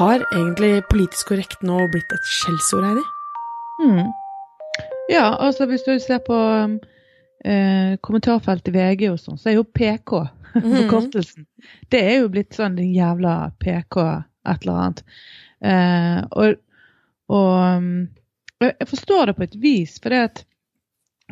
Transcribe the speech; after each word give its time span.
Har 0.00 0.22
egentlig 0.32 0.78
politisk 0.88 1.28
korrekt 1.28 1.60
nå 1.60 1.74
blitt 1.92 2.12
et 2.14 2.28
skjellsord, 2.32 2.86
Heidi? 2.88 3.02
Mm. 3.84 4.06
Ja, 5.12 5.26
altså 5.36 5.66
hvis 5.68 5.82
du 5.84 5.90
ser 6.00 6.22
på 6.24 6.38
eh, 7.44 7.98
kommentarfeltet 8.00 8.70
i 8.72 8.78
VG 8.78 9.04
og 9.10 9.18
sånn, 9.20 9.36
så 9.36 9.50
er 9.50 9.58
jo 9.58 9.66
PK 9.68 10.14
forkortelsen. 10.54 11.44
Det 11.92 12.00
er 12.00 12.16
jo 12.22 12.30
blitt 12.32 12.56
sånn 12.56 12.78
din 12.78 12.94
jævla 12.94 13.34
PK 13.60 13.98
et 14.08 14.64
eller 14.64 14.80
annet. 14.86 15.04
Eh, 15.68 16.16
og, 16.32 16.56
og 17.36 17.52
um, 17.60 17.92
jeg 18.64 18.90
forstår 18.94 19.28
det 19.28 19.36
på 19.36 19.46
et 19.50 19.60
vis, 19.66 20.00
for 20.00 20.16
det 20.16 20.22
at 20.30 20.42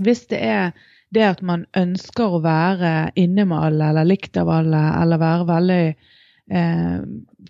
hvis 0.05 0.27
det 0.29 0.43
er 0.45 0.77
det 1.17 1.25
at 1.25 1.41
man 1.41 1.65
ønsker 1.73 2.37
å 2.37 2.45
være 2.45 2.93
inne 3.17 3.49
med 3.49 3.65
alle, 3.71 3.95
eller 3.95 4.13
likt 4.13 4.37
av 4.37 4.53
alle, 4.61 4.85
eller 5.01 5.25
være 5.25 5.51
veldig 5.57 5.83
eh, 6.51 7.01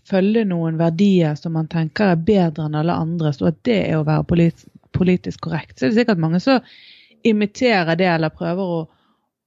Følge 0.09 0.45
noen 0.49 0.79
verdier 0.81 1.35
som 1.37 1.53
man 1.53 1.67
tenker 1.69 2.15
er 2.15 2.21
bedre 2.25 2.65
enn 2.65 2.77
alle 2.79 2.95
andre, 2.97 3.33
så 3.37 3.51
at 3.51 3.59
det 3.69 3.81
er 3.91 3.99
å 3.99 4.07
være 4.09 4.25
polit 4.31 4.63
politisk 4.99 5.43
korrekt, 5.45 5.79
så 5.79 5.85
er 5.85 5.91
det 5.93 5.99
sikkert 6.01 6.23
mange 6.23 6.41
som 6.41 6.65
imiterer 7.23 7.97
det, 7.99 8.07
eller 8.09 8.33
prøver 8.35 8.71
å, 8.79 8.79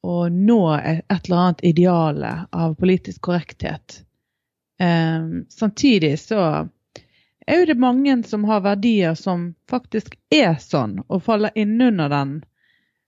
å 0.05 0.17
nå 0.29 0.59
et, 0.77 1.01
et 1.09 1.25
eller 1.25 1.41
annet 1.41 1.63
ideale 1.65 2.33
av 2.51 2.75
politisk 2.79 3.21
korrekthet. 3.25 4.03
Eh, 4.79 5.25
samtidig 5.49 6.13
så 6.21 6.43
er 7.47 7.59
jo 7.59 7.67
det 7.71 7.79
mange 7.81 8.15
som 8.23 8.45
har 8.49 8.63
verdier 8.65 9.17
som 9.17 9.51
faktisk 9.69 10.15
er 10.29 10.55
sånn, 10.61 10.99
og 11.07 11.25
faller 11.25 11.57
innunder 11.57 12.11
den 12.13 12.39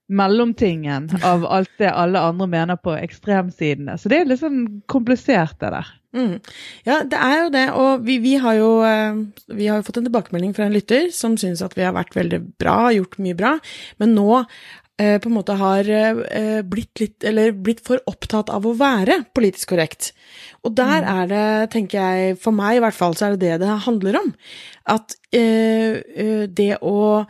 mellomtingen 0.06 1.08
av 1.24 1.46
alt 1.46 1.70
det 1.78 1.90
alle 1.90 2.20
andre 2.20 2.46
mener 2.50 2.76
på 2.76 2.96
ekstremsidene. 2.98 3.96
Så 3.98 4.10
det 4.12 4.20
er 4.20 4.28
litt 4.28 4.42
sånn 4.42 4.82
komplisert, 4.90 5.56
det 5.62 5.72
der. 5.72 5.92
Mm. 6.14 6.38
Ja, 6.86 7.00
det 7.02 7.18
er 7.18 7.34
jo 7.40 7.50
det. 7.54 7.64
Og 7.74 8.06
vi, 8.06 8.18
vi, 8.22 8.36
har 8.40 8.56
jo, 8.58 8.70
eh, 8.86 9.18
vi, 9.50 9.66
har 9.66 9.80
jo, 9.80 9.86
fått 9.88 9.98
en 10.00 10.08
tilbakemelding 10.08 10.54
fra 10.56 10.68
en 10.68 10.76
lytter 10.76 11.10
som 11.14 11.36
syns 11.40 11.64
at 11.64 11.74
vi 11.78 11.84
har 11.86 11.96
vært 11.96 12.14
veldig 12.16 12.40
bra, 12.60 12.78
gjort 12.94 13.18
mye 13.22 13.38
bra. 13.38 13.56
Men 14.02 14.14
nå 14.16 14.28
eh, 14.40 15.18
på 15.18 15.30
en 15.30 15.36
måte 15.36 15.58
har 15.58 15.90
eh, 15.90 16.60
blitt 16.62 17.02
litt, 17.02 17.18
eller 17.26 17.54
blitt 17.66 17.82
for 17.86 18.02
opptatt 18.10 18.52
av 18.54 18.66
å 18.66 18.76
være 18.78 19.24
politisk 19.36 19.74
korrekt. 19.74 20.12
Og 20.64 20.76
der 20.78 21.02
mm. 21.02 21.10
er 21.16 21.32
det, 21.32 21.48
tenker 21.74 22.00
jeg, 22.00 22.38
for 22.40 22.56
meg 22.56 22.78
i 22.78 22.84
hvert 22.84 22.98
fall, 22.98 23.18
så 23.18 23.28
er 23.28 23.36
det 23.36 23.48
det 23.48 23.66
det 23.66 23.82
handler 23.88 24.22
om. 24.22 24.32
At 24.94 25.18
eh, 25.34 25.98
eh 26.14 26.46
det 26.46 26.76
å 26.84 27.24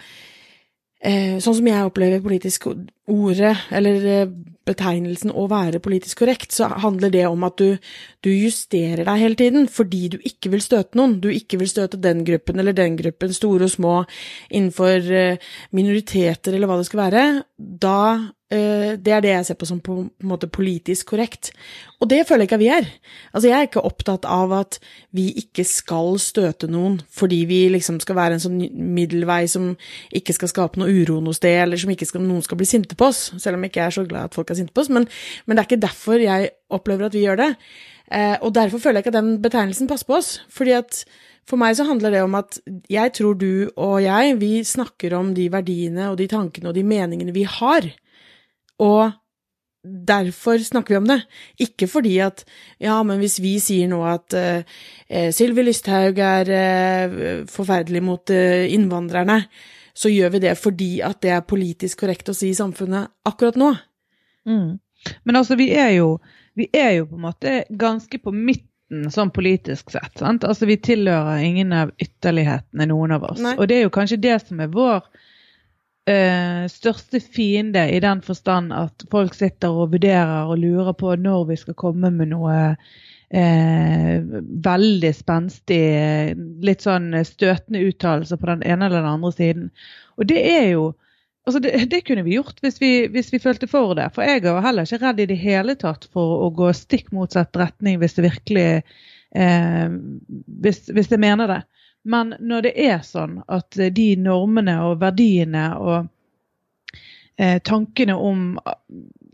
eh, 1.05 1.37
Sånn 1.41 1.57
som 1.59 1.67
jeg 1.69 1.89
opplever 1.89 2.23
politisk 2.25 2.69
ordet, 3.11 3.57
eller 3.75 4.07
eh, 4.09 4.29
betegnelsen 4.65 5.33
å 5.37 5.45
være 5.51 5.81
politisk 5.85 6.23
korrekt, 6.23 6.55
så 6.57 6.71
handler 6.81 7.13
det 7.13 7.27
om 7.29 7.43
at 7.45 7.59
du, 7.61 7.77
du, 8.25 8.31
justerer 8.33 9.05
deg 9.05 9.21
hele 9.21 9.39
tiden 9.39 9.67
fordi 9.69 10.07
du 10.15 10.17
ikke 10.25 10.55
vil 10.55 10.65
støte 10.65 10.99
noen. 10.99 11.19
Du 11.21 11.29
ikke 11.33 11.61
vil 11.61 11.69
støte 11.71 12.01
den 12.01 12.25
gruppen 12.25 12.61
eller 12.61 12.77
den 12.77 12.97
gruppen, 13.01 13.35
store 13.37 13.69
og 13.69 13.75
små, 13.75 13.99
innenfor 14.51 15.11
eh, 15.13 15.53
minoriteter 15.77 16.57
eller 16.57 16.71
hva 16.71 16.81
det 16.81 16.89
skal 16.89 17.05
være. 17.07 17.27
Da 17.59 17.99
Eh, 18.55 18.95
det 19.01 19.13
er 19.13 19.23
det 19.25 19.31
jeg 19.33 19.47
ser 19.49 19.57
på 19.59 19.67
som 19.67 19.81
på 19.83 19.95
en 20.05 20.11
måte 20.29 20.51
politisk 20.53 21.15
korrekt. 21.15 21.51
Og 22.03 22.11
det 22.11 22.27
føler 22.29 22.45
jeg 22.45 22.51
ikke 22.51 22.59
at 22.59 22.63
vi 22.63 22.71
er. 22.75 22.89
Altså, 23.33 23.49
jeg 23.49 23.57
er 23.57 23.69
ikke 23.69 23.85
opptatt 23.89 24.27
av 24.29 24.53
at 24.53 24.79
vi 25.17 25.31
ikke 25.41 25.65
skal 25.67 26.19
støte 26.21 26.69
noen 26.71 26.99
fordi 27.15 27.41
vi 27.49 27.63
liksom 27.73 27.99
skal 28.05 28.19
være 28.19 28.37
en 28.37 28.45
sånn 28.45 28.61
middelvei 28.95 29.47
som 29.51 29.73
ikke 30.15 30.37
skal 30.37 30.53
skape 30.53 30.81
noe 30.81 30.93
uro 30.93 31.23
noe 31.25 31.37
sted, 31.37 31.57
eller 31.65 31.81
som 31.81 31.95
ikke 31.95 32.09
skal, 32.09 32.23
noen 32.23 32.45
skal 32.45 32.61
bli 32.61 32.69
sinte 32.69 32.94
på 32.99 33.11
oss, 33.11 33.27
selv 33.43 33.59
om 33.59 33.65
jeg 33.65 33.73
ikke 33.73 33.87
er 33.89 33.97
så 33.97 34.07
glad 34.09 34.31
at 34.31 34.37
folk 34.37 34.51
er 34.51 34.59
sinte 34.61 34.75
på 34.75 34.85
oss. 34.85 34.93
Men, 34.93 35.09
men, 35.45 35.57
det 35.57 35.65
er 35.65 35.71
ikke 35.71 35.87
derfor 35.87 36.23
jeg 36.23 36.51
opplever 36.75 37.09
at 37.09 37.17
vi 37.17 37.25
gjør 37.27 37.41
det. 37.43 37.51
Eh, 38.13 38.37
og 38.41 38.55
derfor 38.57 38.83
føler 38.83 39.01
jeg 39.01 39.07
ikke 39.07 39.15
at 39.17 39.21
den 39.23 39.37
betegnelsen 39.43 39.91
passer 39.91 40.11
på 40.11 40.19
oss. 40.19 40.35
fordi 40.49 40.77
at 40.77 41.05
for 41.45 41.61
meg 41.61 41.77
så 41.77 41.85
handler 41.85 42.15
det 42.15 42.23
om 42.25 42.35
at 42.39 42.57
jeg 42.89 43.13
tror 43.19 43.35
du 43.37 43.69
og 43.77 43.99
jeg, 44.03 44.39
vi 44.41 44.65
snakker 44.65 45.13
om 45.17 45.35
de 45.37 45.51
verdiene 45.53 46.09
og 46.11 46.17
de 46.17 46.29
tankene 46.31 46.71
og 46.71 46.77
de 46.77 46.85
meningene 46.89 47.35
vi 47.37 47.45
har. 47.45 47.91
Og 48.81 49.13
derfor 49.85 50.59
snakker 50.65 50.95
vi 50.95 51.01
om 51.03 51.09
det. 51.09 51.21
Ikke 51.61 51.89
fordi 51.91 52.17
at 52.25 52.45
ja, 52.81 52.97
men 53.05 53.21
hvis 53.21 53.37
vi 53.45 53.59
sier 53.61 53.91
nå 53.91 54.01
at 54.09 54.37
uh, 54.37 54.65
Sylvi 55.37 55.67
Lysthaug 55.67 56.19
er 56.19 56.49
uh, 56.49 57.45
forferdelig 57.51 58.03
mot 58.05 58.33
uh, 58.33 58.65
innvandrerne, 58.65 59.43
så 59.95 60.11
gjør 60.11 60.35
vi 60.35 60.43
det 60.43 60.55
fordi 60.59 60.91
at 61.07 61.21
det 61.23 61.33
er 61.37 61.47
politisk 61.47 62.03
korrekt 62.03 62.31
å 62.31 62.37
si 62.37 62.51
i 62.51 62.59
samfunnet 62.59 63.13
akkurat 63.29 63.59
nå. 63.61 63.71
Mm. 64.49 64.79
Men 65.25 65.37
altså, 65.37 65.57
vi 65.61 65.71
er, 65.77 65.93
jo, 65.99 66.17
vi 66.59 66.69
er 66.75 66.99
jo 66.99 67.11
på 67.11 67.19
en 67.19 67.27
måte 67.29 67.59
ganske 67.71 68.19
på 68.19 68.33
midten 68.35 69.11
sånn 69.15 69.33
politisk 69.35 69.95
sett. 69.95 70.19
sant? 70.19 70.45
Altså, 70.45 70.67
Vi 70.67 70.79
tilhører 70.83 71.45
ingen 71.45 71.73
av 71.73 71.93
ytterlighetene, 71.99 72.89
noen 72.91 73.15
av 73.17 73.29
oss. 73.31 73.43
Nei. 73.43 73.55
Og 73.59 73.69
det 73.71 73.79
er 73.79 73.87
jo 73.87 73.95
kanskje 73.95 74.21
det 74.23 74.39
som 74.43 74.61
er 74.65 74.73
vår 74.75 75.01
uh, 76.11 76.65
største 76.71 77.21
fiende 77.23 77.87
i 77.93 78.01
den 78.03 78.23
forstand 78.25 78.75
at 78.77 79.07
folk 79.13 79.37
sitter 79.37 79.75
og 79.75 79.95
vurderer 79.95 80.51
og 80.51 80.61
lurer 80.63 80.95
på 80.99 81.15
når 81.21 81.51
vi 81.53 81.61
skal 81.61 81.79
komme 81.79 82.13
med 82.15 82.33
noe 82.35 82.59
uh, 83.35 84.43
veldig 84.65 85.13
spenstig, 85.15 85.85
litt 86.65 86.85
sånn 86.87 87.13
støtende 87.27 87.85
uttalelser 87.91 88.41
på 88.41 88.51
den 88.53 88.67
ene 88.67 88.89
eller 88.89 89.03
den 89.03 89.15
andre 89.17 89.33
siden. 89.35 89.73
Og 90.19 90.31
det 90.31 90.45
er 90.51 90.69
jo 90.75 90.93
Altså 91.45 91.61
det, 91.61 91.91
det, 91.93 92.01
kunne 92.09 92.23
vi 92.25 92.39
gjort 92.39 92.63
hvis 92.65 92.79
vi, 92.81 93.07
hvis 93.13 93.27
vi, 93.29 93.39
følte 93.39 93.67
for 93.69 93.93
det. 93.99 94.07
For 94.15 94.25
jeg 94.25 94.41
er 94.49 94.63
heller 94.65 94.89
ikke 94.89 95.03
redd 95.03 95.19
i 95.21 95.27
det 95.29 95.37
hele 95.43 95.75
tatt 95.77 96.07
for 96.09 96.47
å 96.47 96.51
gå 96.57 96.71
stikk 96.73 97.11
motsatt 97.13 97.57
retning 97.61 97.99
hvis 98.01 98.17
det 98.17 98.25
virkelig 98.25 98.69
eh, 99.37 99.97
hvis, 100.65 100.87
hvis 100.89 101.13
jeg 101.13 101.21
mener 101.21 101.51
det. 101.51 101.61
Men 102.09 102.33
når 102.41 102.69
det 102.69 102.73
er 102.87 103.05
sånn 103.05 103.39
at 103.45 103.77
de 103.77 104.09
normene 104.21 104.79
og 104.85 104.99
verdiene 105.01 105.67
og 105.81 106.09
eh, 107.37 107.61
tankene 107.65 108.17
om 108.17 108.55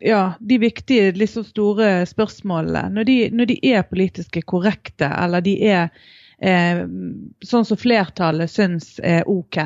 ja, 0.01 0.33
de 0.41 0.59
viktige, 0.59 1.13
litt 1.13 1.31
så 1.31 1.45
store 1.45 2.07
spørsmålene, 2.09 2.89
når 2.95 3.09
de, 3.09 3.19
når 3.37 3.51
de, 3.53 3.59
er 3.73 3.87
politiske 3.89 4.43
korrekte, 4.49 5.09
eller 5.09 5.45
de 5.45 5.55
er 5.69 5.89
eh, 6.39 6.83
sånn 7.45 7.69
som 7.69 7.81
flertallet 7.81 8.51
syns 8.51 8.95
er 9.05 9.29
OK, 9.29 9.61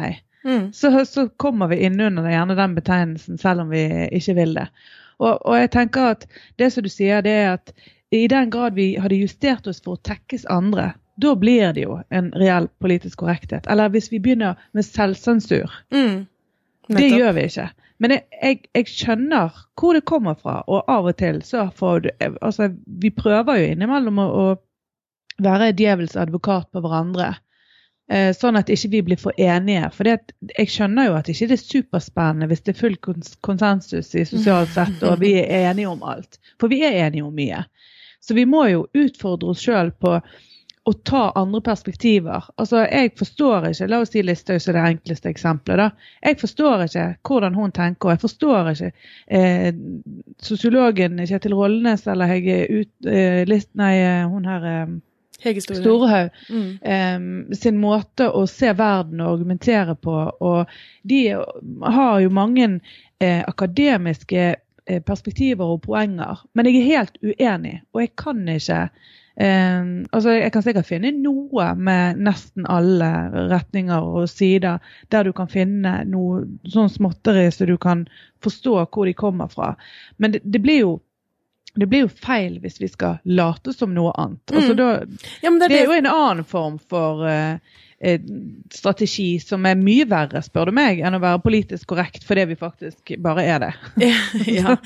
mm. 0.45 0.73
så, 0.75 0.93
så, 1.07 1.29
kommer 1.41 1.71
vi 1.71 1.85
innunder 1.87 2.27
gjerne 2.31 2.59
den 2.59 2.75
betegnelsen, 2.79 3.39
selv 3.39 3.67
om 3.67 3.73
vi 3.75 3.87
ikke 4.11 4.37
vil 4.41 4.59
det. 4.59 4.69
Og, 5.23 5.39
og 5.39 5.59
jeg 5.61 5.71
tenker 5.77 6.17
at 6.17 6.27
det 6.59 6.73
som 6.75 6.85
du 6.85 6.91
sier, 6.91 7.23
det 7.23 7.39
er 7.45 7.55
at 7.55 7.75
i 8.15 8.27
den 8.31 8.51
grad 8.51 8.75
vi 8.75 8.95
hadde 8.99 9.19
justert 9.19 9.67
oss 9.71 9.81
for 9.83 9.97
å 9.97 10.05
tekkes 10.07 10.47
andre, 10.51 10.93
da 11.23 11.37
blir 11.39 11.71
det 11.75 11.87
jo 11.87 12.01
en 12.11 12.33
reell 12.35 12.67
politisk 12.83 13.23
korrekthet. 13.23 13.67
Eller 13.71 13.91
hvis 13.95 14.11
vi 14.11 14.19
begynner 14.23 14.59
med 14.75 14.87
selvsensur. 14.87 15.71
Mm. 15.95 16.27
Det 16.91 17.09
gjør 17.09 17.33
vi 17.39 17.47
ikke. 17.49 17.69
Men 18.03 18.17
jeg, 18.17 18.25
jeg, 18.43 18.61
jeg, 18.75 18.91
skjønner 18.91 19.55
hvor 19.79 19.95
det 19.95 20.05
kommer 20.09 20.35
fra, 20.39 20.61
og 20.67 20.89
av 20.91 21.07
og 21.11 21.17
til 21.21 21.41
så 21.47 21.69
får 21.75 22.05
du 22.05 22.09
Altså, 22.43 22.73
vi 22.87 23.13
prøver 23.15 23.61
jo 23.61 23.73
innimellom 23.75 24.19
å, 24.23 24.29
å 24.29 25.43
være 25.45 25.73
djevelens 25.79 26.17
advokat 26.19 26.71
på 26.75 26.83
hverandre. 26.83 27.35
Eh, 28.13 28.35
sånn 28.37 28.59
at 28.61 28.69
ikke 28.69 28.91
vi 28.93 29.03
blir 29.07 29.21
for 29.21 29.37
enige. 29.41 29.89
For 29.97 30.11
jeg 30.11 30.71
skjønner 30.71 31.09
jo 31.09 31.19
at 31.19 31.31
ikke 31.33 31.49
det 31.51 31.57
er 31.57 31.63
superspennende 31.63 32.49
hvis 32.51 32.65
det 32.67 32.75
er 32.75 32.81
full 32.83 32.99
konsensus 33.47 34.13
i 34.15 34.27
sosialt 34.29 34.75
sett, 34.75 34.99
og 35.07 35.23
vi 35.23 35.37
er 35.41 35.71
enige 35.71 35.93
om 35.95 36.05
alt. 36.05 36.41
For 36.61 36.73
vi 36.73 36.83
er 36.85 37.01
enige 37.07 37.25
om 37.25 37.35
mye. 37.35 37.65
Så 38.25 38.37
vi 38.37 38.45
må 38.49 38.67
jo 38.71 38.87
utfordre 38.97 39.53
oss 39.53 39.63
sjøl 39.65 39.93
på 40.01 40.19
å 40.85 40.93
ta 40.93 41.33
andre 41.35 41.61
perspektiver. 41.65 42.45
Altså, 42.61 42.83
Jeg 42.91 43.13
forstår 43.19 43.71
ikke 43.71 43.87
La 43.89 44.01
oss 44.05 44.11
si 44.13 44.23
Listhaug 44.23 44.61
som 44.61 44.75
det 44.77 44.83
enkleste 44.85 45.31
eksempelet. 45.31 45.79
da. 45.79 45.91
Jeg 46.23 46.39
forstår 46.41 46.85
ikke 46.85 47.07
hvordan 47.25 47.55
hun 47.55 47.73
tenker. 47.73 48.09
og 48.09 48.13
Jeg 48.13 48.21
forstår 48.21 48.71
ikke 48.73 48.91
eh, 49.29 49.75
sosiologen 50.43 51.23
Kjetil 51.27 51.55
Rollnes 51.57 52.07
eller 52.07 52.27
Hege 52.27 52.59
ut, 52.69 52.93
eh, 53.07 53.45
list, 53.49 53.71
Nei, 53.75 53.95
eh, 53.97 54.29
hun 54.29 54.45
her 54.45 54.65
eh, 54.65 54.87
Hege. 55.45 56.31
Mm. 56.51 56.69
Eh, 56.83 57.57
sin 57.57 57.81
måte 57.81 58.29
å 58.29 58.45
se 58.49 58.73
verden 58.73 59.21
og 59.21 59.33
argumentere 59.39 59.97
på. 59.97 60.19
Og 60.41 60.67
de 61.03 61.23
har 61.97 62.21
jo 62.21 62.31
mange 62.31 62.81
eh, 63.21 63.43
akademiske 63.47 64.55
perspektiver 64.85 65.65
og 65.65 65.81
poenger. 65.87 66.45
Men 66.53 66.67
jeg 66.69 66.77
er 66.77 66.91
helt 66.91 67.15
uenig, 67.25 67.79
og 67.95 68.03
jeg 68.03 68.11
kan 68.21 68.49
ikke 68.53 68.91
Um, 69.35 70.05
altså 70.15 70.31
Jeg 70.31 70.53
kan 70.55 70.63
sikkert 70.63 70.87
finne 70.87 71.11
noe 71.19 71.65
med 71.75 72.21
nesten 72.23 72.69
alle 72.71 73.09
retninger 73.51 74.07
og 74.07 74.29
sider 74.31 74.79
der 75.11 75.27
du 75.27 75.33
kan 75.35 75.51
finne 75.51 75.97
noe 76.07 76.45
sånn 76.71 76.93
småtteri 76.93 77.49
så 77.51 77.67
du 77.67 77.75
kan 77.83 78.05
forstå 78.47 78.77
hvor 78.85 79.11
de 79.11 79.17
kommer 79.19 79.51
fra. 79.51 79.73
Men 80.23 80.37
det, 80.37 80.45
det 80.45 80.63
blir 80.63 80.81
jo 80.85 80.95
det 81.75 81.89
blir 81.91 82.05
jo 82.05 82.09
feil 82.09 82.61
hvis 82.63 82.79
vi 82.79 82.87
skal 82.87 83.17
late 83.27 83.73
som 83.75 83.91
noe 83.95 84.13
annet. 84.15 84.53
Altså, 84.55 84.77
mm. 84.77 84.79
da, 84.79 84.91
ja, 85.43 85.51
det, 85.51 85.69
det, 85.69 85.81
er 85.81 85.89
jo 85.89 85.97
en 85.99 86.11
annen 86.13 86.47
form 86.47 86.79
for 86.79 87.25
uh, 87.27 87.81
strategi 88.75 89.39
som 89.41 89.65
er 89.69 89.79
mye 89.81 90.05
verre, 90.09 90.43
spør 90.45 90.69
du 90.69 90.77
meg, 90.77 91.01
enn 91.01 91.17
å 91.17 91.23
være 91.23 91.43
politisk 91.45 91.89
korrekt 91.93 92.27
fordi 92.27 92.45
vi 92.51 92.57
faktisk 92.59 93.15
bare 93.23 93.45
er 93.49 93.63
det. 93.63 93.73
ja. 94.59 94.77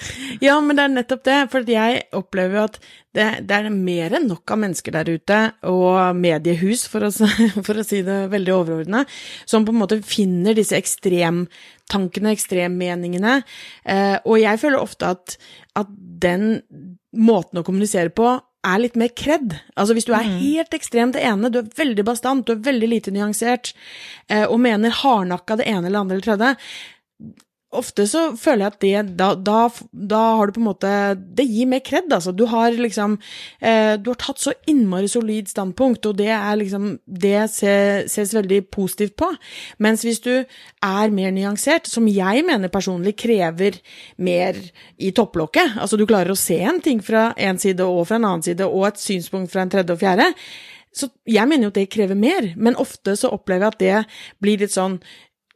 ja. 0.44 0.58
men 0.60 0.78
det 0.78 0.84
er 0.84 0.94
nettopp 0.94 1.25
det. 1.26 1.38
For 1.52 1.72
jeg 1.72 2.02
opplever 2.16 2.58
jo 2.58 2.64
at 2.66 2.78
det, 3.16 3.26
det, 3.49 3.56
er 3.56 3.70
mer 3.75 4.14
enn 4.19 4.28
nok 4.31 4.55
av 4.55 4.60
mennesker 4.62 4.94
der 4.94 5.10
ute, 5.10 5.38
og 5.70 6.19
mediehus, 6.19 6.87
for 6.90 7.08
å, 7.08 7.12
for 7.66 7.81
å 7.81 7.87
si 7.87 8.02
det 8.06 8.20
veldig 8.32 8.55
overordna, 8.55 9.05
som 9.49 9.66
på 9.66 9.75
en 9.75 9.81
måte 9.82 10.00
finner 10.06 10.56
disse 10.58 10.78
ekstremtankene, 10.78 12.34
ekstremmeningene. 12.37 13.40
Eh, 13.88 14.19
og 14.22 14.38
jeg 14.43 14.62
føler 14.62 14.84
ofte 14.84 15.14
at, 15.16 15.38
at 15.78 15.90
den 16.22 16.61
måten 17.16 17.61
å 17.61 17.66
kommunisere 17.66 18.12
på 18.14 18.37
er 18.68 18.82
litt 18.82 18.98
mer 19.00 19.10
kred. 19.16 19.56
Altså 19.74 19.96
hvis 19.96 20.08
du 20.08 20.12
er 20.12 20.26
mm. 20.26 20.36
helt 20.42 20.76
ekstrem 20.76 21.14
det 21.14 21.24
ene, 21.24 21.50
du 21.52 21.60
er 21.62 21.72
veldig 21.78 22.04
bastant, 22.08 22.46
du 22.46 22.54
er 22.54 22.62
veldig 22.68 22.92
lite 22.92 23.14
nyansert, 23.14 23.72
eh, 24.28 24.44
og 24.46 24.60
mener 24.64 24.94
hardnakka 25.02 25.58
det 25.60 25.68
ene 25.70 25.88
eller 25.88 26.04
andre 26.04 26.18
eller 26.18 26.28
tredje, 26.28 26.54
ofte 27.76 28.06
så 28.08 28.22
føler 28.38 28.64
jeg 28.64 28.72
at 28.72 28.80
det 28.80 29.16
da, 29.20 29.28
da, 29.34 29.58
da, 29.92 30.20
har 30.38 30.48
du 30.48 30.56
på 30.56 30.62
en 30.62 30.68
måte 30.70 30.92
Det 31.36 31.44
gir 31.44 31.68
mer 31.68 31.82
kred, 31.84 32.08
altså. 32.12 32.32
Du 32.32 32.46
har 32.48 32.72
liksom 32.72 33.18
eh, 33.60 33.96
Du 34.00 34.10
har 34.12 34.18
tatt 34.20 34.40
så 34.40 34.54
innmari 34.70 35.08
solid 35.10 35.50
standpunkt, 35.50 36.06
og 36.08 36.16
det 36.20 36.30
er 36.32 36.56
liksom 36.60 36.90
Det 37.04 37.36
ses, 37.52 38.08
ses 38.12 38.32
veldig 38.34 38.62
positivt 38.72 39.16
på. 39.20 39.28
Mens 39.78 40.04
hvis 40.06 40.22
du 40.24 40.32
er 40.38 41.12
mer 41.12 41.34
nyansert, 41.34 41.88
som 41.90 42.08
jeg 42.08 42.44
mener 42.46 42.72
personlig 42.72 43.16
krever 43.18 43.76
mer 44.16 44.56
i 44.96 45.12
topplokket, 45.12 45.76
altså 45.76 45.98
du 45.98 46.06
klarer 46.08 46.32
å 46.32 46.38
se 46.38 46.58
en 46.62 46.80
ting 46.80 47.02
fra 47.04 47.32
en 47.36 47.60
side 47.60 47.84
og 47.84 48.06
fra 48.08 48.16
en 48.16 48.28
annen 48.30 48.46
side, 48.46 48.64
og 48.64 48.88
et 48.88 49.02
synspunkt 49.02 49.52
fra 49.52 49.64
en 49.64 49.72
tredje 49.72 49.94
og 49.94 50.00
fjerde, 50.00 50.32
så 50.94 51.08
jeg 51.28 51.48
mener 51.48 51.68
jo 51.68 51.72
at 51.72 51.78
det 51.78 51.90
krever 51.92 52.18
mer, 52.18 52.52
men 52.56 52.78
ofte 52.80 53.14
så 53.18 53.30
opplever 53.34 53.68
jeg 53.68 53.74
at 53.74 53.82
det 53.82 54.40
blir 54.42 54.62
litt 54.62 54.74
sånn 54.74 54.98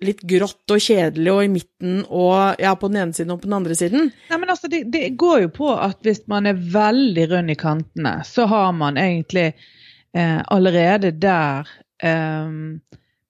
litt 0.04 0.22
grått 0.28 0.74
og 0.74 0.82
kjedelig 0.82 1.32
og 1.32 1.44
i 1.44 1.50
midten 1.52 2.00
og 2.08 2.62
ja, 2.62 2.74
på 2.78 2.90
den 2.90 3.02
ene 3.02 3.16
siden 3.16 3.34
og 3.34 3.42
på 3.42 3.50
den 3.50 3.58
andre 3.58 3.76
siden. 3.78 4.10
Nei, 4.30 4.40
men 4.40 4.52
altså, 4.54 4.70
det, 4.72 4.84
det 4.94 5.14
går 5.20 5.46
jo 5.46 5.52
på 5.62 5.70
at 5.74 6.00
hvis 6.06 6.24
man 6.30 6.48
er 6.50 6.60
veldig 6.74 7.28
rund 7.34 7.54
i 7.54 7.58
kantene, 7.58 8.18
så 8.26 8.46
har 8.50 8.72
man 8.76 9.00
egentlig 9.00 9.50
eh, 9.50 10.40
allerede 10.52 11.12
der 11.22 11.70
eh, 12.02 12.58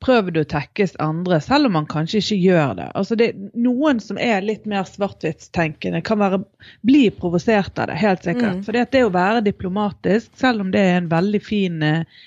prøvd 0.03 0.41
å 0.41 0.47
tekkes 0.51 0.97
andre, 1.03 1.39
selv 1.43 1.69
om 1.69 1.77
man 1.79 1.89
kanskje 1.91 2.21
ikke 2.23 2.41
gjør 2.43 2.75
det. 2.81 2.89
Altså 2.99 3.19
det 3.19 3.31
noen 3.55 4.01
som 4.03 4.19
er 4.21 4.43
litt 4.45 4.67
mer 4.71 4.87
svart-hvitt-tenkende, 4.89 6.03
kan 6.07 6.21
være, 6.23 6.43
bli 6.87 7.07
provosert 7.15 7.79
av 7.79 7.91
det, 7.91 8.01
helt 8.03 8.27
sikkert. 8.27 8.61
Mm. 8.61 8.63
For 8.67 8.79
det 8.79 9.05
å 9.07 9.15
være 9.15 9.45
diplomatisk, 9.47 10.33
selv 10.41 10.65
om 10.65 10.73
det 10.75 10.83
er 10.83 11.01
en 11.01 11.11
veldig 11.13 11.43
fin 11.45 11.83
eh, 11.87 12.23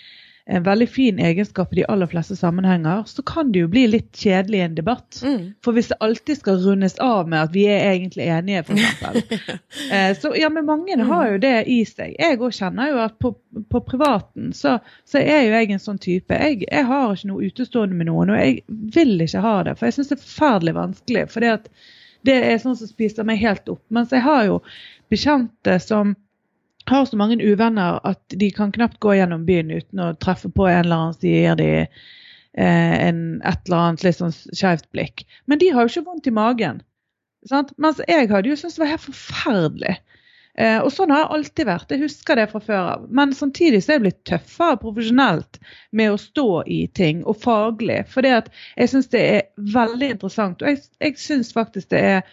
en 0.48 0.64
veldig 0.64 0.90
fin 0.90 1.20
egenskap 1.20 1.74
i 1.74 1.76
de 1.76 1.86
aller 1.90 2.08
fleste 2.08 2.36
sammenhenger, 2.36 3.04
så 3.10 3.24
kan 3.26 3.52
det 3.52 3.64
jo 3.64 3.68
bli 3.68 3.88
litt 3.90 4.12
kjedelig 4.14 4.60
i 4.60 4.62
en 4.62 4.76
debatt. 4.78 5.18
Mm. 5.24 5.48
For 5.66 5.74
hvis 5.74 5.88
det 5.90 5.98
alltid 6.06 6.38
skal 6.38 6.60
rundes 6.62 6.98
av 7.02 7.30
med 7.30 7.48
at 7.48 7.56
vi 7.56 7.64
er 7.66 7.88
egentlig 7.96 8.28
enige, 8.30 8.62
f.eks. 8.62 9.40
eh, 9.92 10.12
så 10.22 10.34
ja, 10.38 10.52
men 10.54 10.68
mange 10.68 10.94
mm. 11.00 11.08
har 11.10 11.32
jo 11.32 11.40
det 11.42 11.56
i 11.74 11.80
seg. 11.90 12.14
Jeg 12.22 12.38
òg 12.38 12.54
kjenner 12.54 12.92
jo 12.92 13.00
at 13.08 13.18
på, 13.18 13.34
på 13.74 13.82
privaten 13.88 14.54
så, 14.54 14.78
så, 15.10 15.18
er 15.24 15.48
jo 15.48 15.56
jeg 15.56 15.72
en 15.74 15.82
sånn 15.88 16.02
type. 16.04 16.38
Jeg, 16.38 16.62
jeg, 16.68 16.86
har 16.92 17.16
ikke 17.16 17.32
noe 17.32 17.50
utestående 17.50 17.98
med 17.98 18.12
noen, 18.12 18.36
og 18.36 18.38
jeg 18.38 18.62
vil 18.68 19.18
ikke 19.26 19.42
ha 19.48 19.56
det. 19.66 19.78
For 19.80 19.90
jeg 19.90 19.98
syns 19.98 20.14
det 20.14 20.20
er 20.20 20.28
forferdelig 20.28 20.76
vanskelig. 20.78 21.26
For 21.34 21.48
det 22.30 22.38
er 22.38 22.62
sånn 22.62 22.78
som 22.78 22.92
spiser 22.92 23.26
meg 23.26 23.42
helt 23.42 23.74
opp. 23.74 23.82
Mens 23.90 24.14
jeg 24.14 24.22
har 24.26 24.46
jo 24.46 24.62
bekjente 25.10 25.80
som 25.82 26.14
har 26.90 27.06
så 27.10 27.18
mange 27.18 27.38
uvenner 27.42 28.00
at 28.08 28.22
de 28.42 28.50
kan 28.54 28.74
knapt 28.76 29.00
gå 29.04 29.16
gjennom 29.18 29.46
byen 29.48 29.72
uten 29.74 30.02
å 30.04 30.14
treffe 30.22 30.52
på 30.54 30.68
en 30.70 30.84
eller 30.84 30.96
annen 30.96 31.16
som 31.18 31.30
gir 31.30 31.56
de 31.60 31.70
eh, 31.84 33.08
et 33.08 33.68
eller 33.68 33.78
annet 33.80 34.06
litt 34.06 34.20
sånn 34.20 34.36
skeivt 34.36 34.90
blikk. 34.96 35.26
Men 35.50 35.62
de 35.62 35.72
har 35.74 35.86
jo 35.86 35.94
ikke 35.94 36.10
vondt 36.12 36.30
i 36.30 36.36
magen. 36.36 36.84
Sant? 37.50 37.74
Mens 37.82 38.02
jeg 38.10 38.30
hadde 38.32 38.50
jo 38.50 38.58
syntes 38.58 38.78
det 38.78 38.86
var 38.86 38.94
helt 38.96 39.08
forferdelig. 39.08 39.98
Eh, 40.56 40.78
og 40.80 40.88
sånn 40.94 41.12
har 41.12 41.26
jeg 41.26 41.34
alltid 41.36 41.68
vært. 41.68 41.92
Jeg 41.92 42.04
husker 42.06 42.40
det 42.40 42.48
fra 42.52 42.62
før 42.64 42.92
av. 42.94 43.04
Men 43.20 43.34
samtidig 43.36 43.82
så 43.84 43.92
er 43.92 43.98
jeg 43.98 44.06
blitt 44.06 44.22
tøffere 44.30 44.80
profesjonelt 44.80 45.60
med 45.92 46.14
å 46.14 46.22
stå 46.22 46.48
i 46.72 46.80
ting, 46.96 47.26
og 47.28 47.42
faglig. 47.44 48.02
For 48.12 48.26
jeg 48.26 48.92
syns 48.92 49.12
det 49.12 49.24
er 49.34 49.46
veldig 49.76 50.14
interessant. 50.16 50.64
Og 50.64 50.72
jeg, 50.72 50.84
jeg 51.04 51.20
syns 51.22 51.54
faktisk 51.56 51.92
det 51.94 52.08
er 52.16 52.26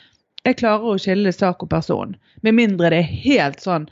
Jeg 0.42 0.56
klarer 0.58 0.82
å 0.90 0.98
skille 0.98 1.30
sak 1.30 1.60
og 1.62 1.68
person. 1.70 2.16
Med 2.42 2.56
mindre 2.58 2.88
det 2.90 2.96
er 2.98 3.20
helt 3.22 3.60
sånn 3.62 3.84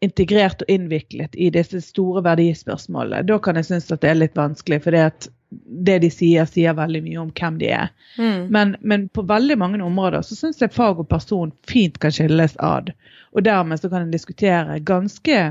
integrert 0.00 0.62
og 0.64 0.72
innviklet 0.72 1.36
i 1.36 1.50
disse 1.52 1.82
store 1.84 2.22
verdispørsmålene. 2.24 3.26
Da 3.28 3.38
kan 3.42 3.58
jeg 3.60 3.68
synes 3.68 3.90
at 3.92 4.00
det 4.00 4.10
er 4.10 4.20
litt 4.22 4.38
vanskelig, 4.38 4.80
for 4.86 4.96
det, 4.96 5.96
de 6.04 6.10
sier, 6.12 6.48
sier 6.48 6.76
veldig 6.78 7.02
mye 7.04 7.20
om 7.20 7.32
hvem 7.36 7.58
de 7.60 7.72
er. 7.76 7.92
Mm. 8.16 8.46
Men, 8.54 8.76
men, 8.80 9.08
på 9.12 9.26
veldig 9.28 9.58
mange 9.60 9.82
områder 9.84 10.24
så 10.26 10.38
syns 10.38 10.62
jeg 10.62 10.72
fag 10.72 11.02
og 11.02 11.10
person 11.10 11.52
fint 11.68 12.00
kan 12.00 12.14
skilles 12.16 12.56
ad. 12.64 12.94
Og 13.36 13.44
dermed 13.46 13.80
så 13.82 13.92
kan 13.92 14.06
en 14.06 14.14
diskutere 14.14 14.80
ganske 14.88 15.42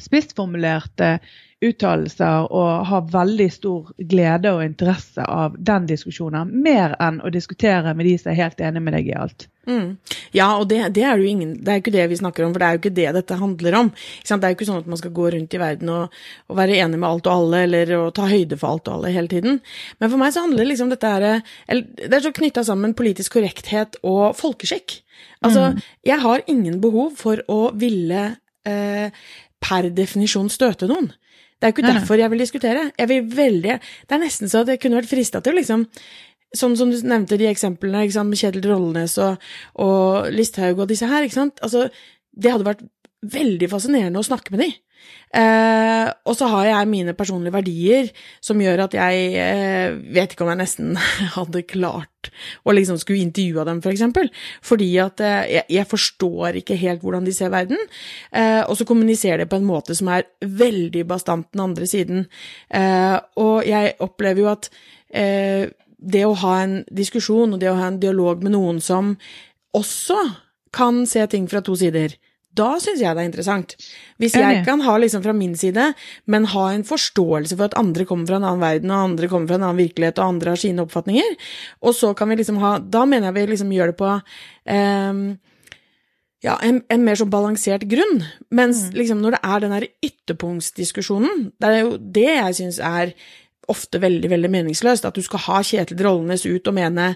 spissformulerte 0.00 1.18
uttalelser 1.62 2.48
og 2.50 2.86
har 2.88 3.08
veldig 3.12 3.46
stor 3.54 3.90
glede 4.10 4.50
og 4.50 4.64
interesse 4.64 5.22
av 5.22 5.54
den 5.58 5.86
diskusjonen, 5.86 6.50
mer 6.64 6.96
enn 7.02 7.20
å 7.22 7.30
diskutere 7.30 7.92
med 7.94 8.08
de 8.08 8.16
som 8.18 8.32
er 8.32 8.40
helt 8.40 8.62
enig 8.64 8.82
med 8.82 8.96
deg 8.96 9.10
i 9.12 9.14
alt. 9.14 9.46
Mm. 9.70 9.92
Ja, 10.34 10.48
og 10.58 10.66
det, 10.72 10.80
det, 10.96 11.04
er 11.06 11.20
jo 11.20 11.28
ingen, 11.30 11.52
det 11.62 11.70
er 11.70 11.82
ikke 11.82 11.94
det 11.94 12.08
vi 12.10 12.18
snakker 12.18 12.42
om, 12.42 12.54
for 12.54 12.62
det 12.62 12.66
er 12.66 12.74
jo 12.74 12.80
ikke 12.82 12.94
det 12.96 13.06
dette 13.14 13.38
handler 13.38 13.76
om. 13.78 13.92
Det 13.94 14.34
er 14.34 14.50
jo 14.50 14.58
ikke 14.58 14.68
sånn 14.72 14.80
at 14.82 14.90
man 14.90 14.98
skal 14.98 15.14
gå 15.14 15.28
rundt 15.36 15.54
i 15.54 15.62
verden 15.62 15.92
og, 15.94 16.18
og, 16.48 16.56
være 16.58 16.80
enig 16.82 16.98
med 16.98 17.08
alt 17.10 17.30
og 17.30 17.36
alle, 17.36 17.62
eller 17.68 17.94
å 18.00 18.02
ta 18.16 18.26
høyde 18.32 18.58
for 18.58 18.74
alt 18.74 18.90
og 18.90 18.98
alle 18.98 19.14
hele 19.14 19.30
tiden. 19.30 19.62
Men 20.02 20.10
for 20.10 20.22
meg 20.24 20.34
så 20.34 20.42
handler 20.48 20.66
liksom 20.66 20.90
dette 20.90 21.12
her 21.14 21.28
Det 21.68 22.10
er 22.10 22.26
så 22.26 22.34
knytta 22.34 22.66
sammen 22.66 22.96
politisk 22.98 23.38
korrekthet 23.38 24.00
og 24.02 24.34
folkeskikk. 24.40 24.98
Altså, 25.46 25.70
mm. 25.70 25.86
jeg 26.10 26.22
har 26.26 26.42
ingen 26.50 26.82
behov 26.82 27.14
for 27.18 27.38
å 27.50 27.60
ville 27.78 28.26
eh, 28.66 29.14
per 29.62 29.88
definisjon 29.94 30.50
støte 30.52 30.88
noen. 30.90 31.12
Det 31.62 31.68
er 31.68 31.72
jo 31.72 31.76
ikke 31.76 31.86
nei, 31.86 31.94
derfor 32.00 32.18
jeg 32.18 32.32
vil 32.32 32.42
diskutere. 32.42 32.84
Jeg 32.98 33.08
vil 33.08 33.26
veldig 33.36 33.78
Det 33.78 34.16
er 34.16 34.20
nesten 34.22 34.50
så 34.50 34.64
at 34.64 34.72
jeg 34.72 34.80
kunne 34.82 34.98
vært 34.98 35.12
frista 35.12 35.42
til 35.44 35.58
liksom 35.60 35.86
Sånn 36.52 36.74
som 36.76 36.90
du 36.92 36.98
nevnte 37.08 37.38
de 37.40 37.46
eksemplene 37.48 38.02
med 38.28 38.36
Kjetil 38.36 38.66
Rollenes 38.68 39.14
og, 39.24 39.40
og 39.80 40.26
Listhaug 40.36 40.82
og 40.84 40.90
disse 40.90 41.06
her. 41.08 41.24
ikke 41.24 41.38
sant? 41.38 41.62
Altså, 41.64 41.86
det 42.36 42.52
hadde 42.52 42.66
vært 42.66 42.82
veldig 43.22 43.68
fascinerende 43.70 44.20
å 44.20 44.26
snakke 44.26 44.54
med 44.54 44.64
de. 44.64 44.72
Eh, 45.32 46.08
og 46.28 46.34
så 46.36 46.46
har 46.52 46.66
jeg 46.68 46.88
mine 46.90 47.14
personlige 47.16 47.54
verdier 47.54 48.10
som 48.44 48.60
gjør 48.60 48.84
at 48.84 48.96
jeg 48.98 49.30
eh, 49.40 49.94
vet 50.14 50.34
ikke 50.34 50.44
om 50.44 50.50
jeg 50.52 50.60
nesten 50.60 50.98
hadde 51.36 51.64
klart 51.66 52.30
å 52.68 52.74
liksom 52.76 52.98
skulle 53.00 53.24
intervjua 53.24 53.64
dem, 53.66 53.80
for 53.84 53.94
eksempel. 53.94 54.28
Fordi 54.64 54.90
at 55.02 55.22
eh, 55.24 55.62
jeg, 55.72 55.88
forstår 55.90 56.60
ikke 56.60 56.78
helt 56.80 57.04
hvordan 57.04 57.26
de 57.26 57.34
ser 57.34 57.52
verden. 57.54 57.80
Eh, 58.30 58.62
og 58.66 58.76
så 58.78 58.86
kommuniserer 58.88 59.44
de 59.44 59.50
på 59.50 59.58
en 59.60 59.68
måte 59.68 59.96
som 59.98 60.10
er 60.12 60.28
veldig 60.42 61.06
bastant 61.10 61.48
den 61.54 61.64
andre 61.64 61.88
siden. 61.88 62.26
Eh, 62.68 63.16
og 63.40 63.62
jeg 63.68 63.96
opplever 64.04 64.44
jo 64.44 64.52
at 64.52 64.68
eh, 65.08 65.70
det 66.02 66.26
å 66.26 66.36
ha 66.42 66.58
en 66.64 66.80
diskusjon 66.90 67.54
og 67.54 67.62
det 67.62 67.70
å 67.70 67.78
ha 67.78 67.88
en 67.88 68.02
dialog 68.02 68.42
med 68.42 68.56
noen 68.56 68.82
som 68.82 69.14
også 69.76 70.18
kan 70.74 71.04
se 71.08 71.24
ting 71.30 71.46
fra 71.48 71.62
to 71.64 71.76
sider, 71.78 72.14
da 72.58 72.68
syns 72.82 73.00
jeg 73.00 73.16
det 73.16 73.22
er 73.22 73.28
interessant. 73.30 73.74
Hvis 74.20 74.36
jeg 74.36 74.62
kan 74.66 74.82
ha 74.84 74.96
liksom 75.00 75.22
fra 75.24 75.34
min 75.36 75.54
side, 75.58 75.88
men 76.30 76.48
ha 76.52 76.66
en 76.72 76.84
forståelse 76.86 77.56
for 77.56 77.70
at 77.70 77.78
andre 77.80 78.06
kommer 78.08 78.28
fra 78.28 78.40
en 78.40 78.48
annen 78.48 78.64
verden, 78.64 78.92
og 78.92 79.06
andre 79.10 79.30
kommer 79.30 79.48
fra 79.48 79.60
en 79.60 79.68
annen 79.68 79.80
virkelighet, 79.80 80.20
og 80.20 80.34
andre 80.34 80.52
har 80.52 80.60
sine 80.60 80.84
oppfatninger, 80.84 81.38
og 81.80 81.96
så 81.96 82.12
kan 82.18 82.28
vi 82.28 82.40
liksom 82.42 82.60
ha 82.62 82.74
Da 82.82 83.06
mener 83.08 83.30
jeg 83.30 83.38
vi 83.38 83.46
liksom 83.52 83.72
gjør 83.72 83.92
det 83.92 83.98
på 84.00 84.10
um, 84.12 85.22
ja, 86.42 86.56
en, 86.58 86.80
en, 86.90 87.04
mer 87.06 87.18
sånn 87.18 87.30
balansert 87.32 87.86
grunn. 87.88 88.24
Mens 88.50 88.88
mm. 88.88 88.96
liksom 88.98 89.22
når 89.22 89.36
det 89.36 89.42
er 89.46 89.62
den 89.62 89.76
der 89.76 89.88
ytterpunktsdiskusjonen, 90.08 91.46
det 91.62 91.70
er 91.70 91.80
jo 91.84 91.96
det 91.96 92.28
jeg 92.28 92.58
syns 92.58 92.82
er 92.82 93.14
ofte 93.70 94.00
veldig, 94.02 94.30
veldig 94.32 94.50
meningsløst. 94.50 95.06
At 95.06 95.16
du 95.16 95.22
skal 95.24 95.44
ha 95.46 95.62
Kjetil 95.64 96.00
Drollenes 96.00 96.44
ut 96.48 96.66
og 96.66 96.76
mene 96.76 97.12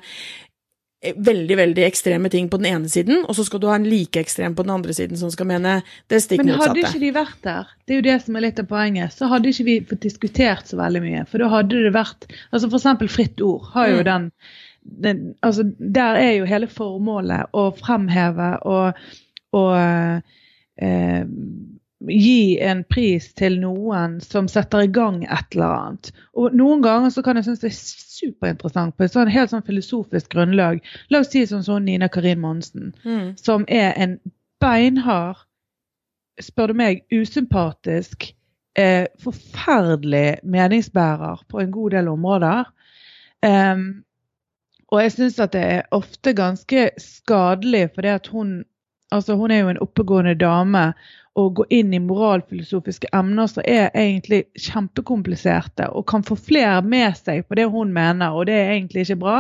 veldig 1.04 1.56
veldig 1.58 1.82
ekstreme 1.84 2.30
ting 2.32 2.48
på 2.50 2.58
den 2.60 2.70
ene 2.70 2.88
siden, 2.90 3.24
og 3.28 3.36
så 3.36 3.44
skal 3.46 3.60
du 3.60 3.68
ha 3.68 3.76
en 3.76 3.86
like 3.88 4.20
ekstrem 4.20 4.54
på 4.56 4.64
den 4.64 4.72
andre 4.74 4.94
siden 4.96 5.18
som 5.20 5.30
skal 5.32 5.48
mene 5.50 5.78
det 6.10 6.22
stikk 6.24 6.40
motsatte. 6.40 6.56
Men 6.56 6.62
hadde 6.64 6.84
ikke 6.88 7.02
de 7.02 7.10
vært 7.14 7.42
der, 7.44 7.72
det 7.84 7.94
er 7.94 8.00
jo 8.00 8.06
det 8.06 8.16
som 8.24 8.38
er 8.38 8.46
litt 8.46 8.62
av 8.62 8.68
poenget, 8.70 9.14
så 9.14 9.28
hadde 9.30 9.52
ikke 9.52 9.66
vi 9.68 9.76
fått 9.90 10.06
diskutert 10.06 10.70
så 10.70 10.80
veldig 10.80 11.02
mye. 11.04 11.24
For 11.30 11.42
da 11.42 11.50
hadde 11.52 11.82
det 11.84 11.92
vært 11.94 12.28
altså 12.50 12.70
eksempel 12.70 13.12
Fritt 13.12 13.44
Ord 13.44 13.68
har 13.74 13.92
jo 13.92 14.00
mm. 14.00 14.06
den, 14.08 14.30
den, 15.06 15.22
altså 15.46 15.66
Der 15.78 16.20
er 16.22 16.32
jo 16.38 16.48
hele 16.48 16.70
formålet 16.70 17.52
å 17.52 17.68
fremheve 17.76 18.54
og, 18.64 19.06
og 19.56 19.72
eh, 20.80 21.12
gi 22.04 22.58
en 22.60 22.82
pris 22.84 23.30
til 23.38 23.56
noen 23.62 24.18
som 24.20 24.48
setter 24.52 24.84
i 24.84 24.90
gang 24.92 25.22
et 25.24 25.56
eller 25.56 25.72
annet. 25.72 26.10
Og 26.36 26.54
Noen 26.56 26.82
ganger 26.84 27.12
så 27.14 27.24
kan 27.24 27.38
jeg 27.38 27.48
synes 27.48 27.62
det 27.62 27.70
er 27.70 27.78
superinteressant 27.78 28.96
på 28.96 29.06
et 29.06 29.14
sånn 29.14 29.32
helt 29.32 29.52
sånn 29.52 29.64
filosofisk 29.66 30.34
grunnlag. 30.34 30.82
La 31.10 31.22
oss 31.24 31.32
si 31.32 31.46
sånn 31.48 31.64
som 31.64 31.84
Nina 31.84 32.10
Karin 32.12 32.42
Monsen, 32.42 32.92
mm. 33.04 33.36
som 33.40 33.64
er 33.72 33.96
en 33.96 34.18
beinhard, 34.60 35.40
spør 36.42 36.72
du 36.72 36.80
meg, 36.82 37.04
usympatisk, 37.16 38.28
eh, 38.76 39.08
forferdelig 39.24 40.42
meningsbærer 40.44 41.46
på 41.48 41.64
en 41.64 41.72
god 41.72 41.96
del 41.96 42.12
områder. 42.12 42.68
Um, 43.40 43.86
og 44.92 45.00
jeg 45.00 45.12
syns 45.16 45.40
at 45.40 45.52
det 45.56 45.64
er 45.64 45.88
ofte 45.96 46.32
ganske 46.36 46.90
skadelig, 47.00 47.88
for 47.96 48.14
at 48.16 48.32
hun 48.32 48.64
Altså, 49.14 49.36
hun 49.38 49.50
er 49.54 49.60
jo 49.60 49.68
en 49.70 49.78
oppegående 49.78 50.32
dame. 50.34 50.80
Å 51.36 51.48
gå 51.52 51.66
inn 51.76 51.92
i 51.92 52.00
moralfilosofiske 52.00 53.10
emner 53.16 53.50
som 53.52 53.64
er 53.68 53.90
egentlig 53.92 54.46
kjempekompliserte, 54.56 55.90
og 55.92 56.06
kan 56.08 56.24
få 56.24 56.38
flere 56.40 56.80
med 56.80 57.18
seg 57.18 57.44
på 57.44 57.58
det 57.58 57.66
hun 57.74 57.92
mener, 57.92 58.32
og 58.32 58.48
det 58.48 58.56
er 58.56 58.72
egentlig 58.78 59.04
ikke 59.04 59.20
bra. 59.26 59.36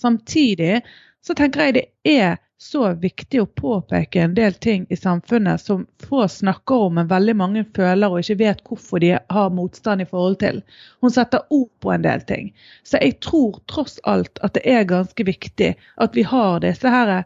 Samtidig 0.00 0.80
så 1.24 1.36
tenker 1.36 1.66
jeg 1.66 1.76
det 1.76 1.86
er 2.16 2.38
så 2.64 2.94
viktig 2.96 3.42
å 3.42 3.50
påpeke 3.60 4.22
en 4.24 4.34
del 4.36 4.54
ting 4.62 4.86
i 4.92 4.96
samfunnet 4.96 5.60
som 5.60 5.84
få 6.06 6.24
snakker 6.30 6.86
om, 6.86 6.94
men 6.98 7.10
veldig 7.10 7.34
mange 7.36 7.64
føler 7.76 8.12
og 8.12 8.22
ikke 8.22 8.38
vet 8.40 8.62
hvorfor 8.64 9.02
de 9.04 9.10
har 9.18 9.52
motstand 9.52 10.04
i 10.04 10.08
forhold 10.08 10.38
til. 10.40 10.62
Hun 11.04 11.12
setter 11.12 11.44
ord 11.52 11.70
på 11.84 11.92
en 11.92 12.06
del 12.06 12.24
ting. 12.28 12.52
Så 12.86 13.00
jeg 13.02 13.18
tror 13.26 13.58
tross 13.70 13.98
alt 14.08 14.40
at 14.46 14.56
det 14.56 14.64
er 14.70 14.88
ganske 14.88 15.26
viktig 15.28 15.74
at 15.74 16.16
vi 16.16 16.24
har 16.30 16.62
disse 16.64 16.94
her 16.96 17.24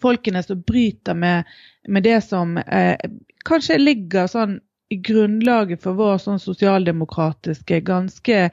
folkene 0.00 0.42
som 0.42 0.62
bryter 0.66 1.14
med, 1.18 1.44
med 1.88 2.06
det 2.06 2.20
som 2.24 2.56
eh, 2.58 2.96
kanskje 3.44 3.80
ligger 3.80 4.30
sånn 4.30 4.58
i 4.92 4.98
grunnlaget 5.00 5.82
for 5.82 5.96
vår 5.98 6.18
sånn 6.22 6.40
sosialdemokratiske, 6.42 7.80
ganske 7.86 8.48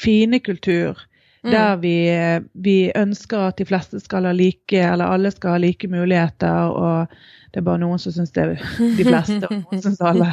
fine 0.00 0.40
kultur 0.44 0.98
Mm. 1.46 1.52
Der 1.52 1.76
vi, 1.76 2.10
vi, 2.52 2.92
ønsker 2.94 3.38
at 3.38 3.58
de 3.60 3.64
fleste 3.68 4.00
skal 4.02 4.26
ha 4.26 4.32
like, 4.34 4.78
eller 4.82 5.12
alle 5.14 5.30
skal 5.30 5.54
ha 5.54 5.60
like 5.62 5.88
muligheter. 5.88 6.70
og 6.74 7.12
det 7.52 7.60
er 7.60 7.66
bare 7.68 7.80
noen 7.80 8.00
som 8.02 8.12
syns 8.12 8.34
det 8.34 8.42
er 8.42 8.56
de 8.98 9.04
fleste, 9.06 9.38
og 9.46 9.60
noen 9.62 9.82
syns 9.84 10.02
alle. 10.02 10.32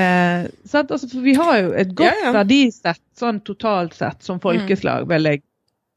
Eh, 0.00 0.46
altså, 0.72 1.08
for 1.10 1.20
vi 1.22 1.34
har 1.36 1.58
jo 1.60 1.74
et 1.76 1.92
godt 1.98 2.08
ja, 2.08 2.30
ja. 2.30 2.32
verdisett 2.34 3.02
sånn 3.18 3.42
totalt 3.44 3.94
sett 3.94 4.24
som 4.24 4.40
folkeslag, 4.40 5.04
vil 5.10 5.28
jeg 5.28 5.42